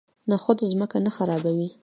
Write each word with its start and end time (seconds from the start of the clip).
نخود 0.31 0.57
ځمکه 0.71 0.97
نه 1.05 1.11
خرابوي. 1.15 1.69